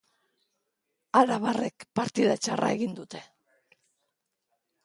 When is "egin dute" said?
2.79-3.25